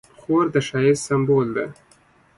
خور 0.19 0.45
د 0.53 0.55
ښایست 0.67 1.03
سمبول 1.09 1.47
ده. 1.55 1.65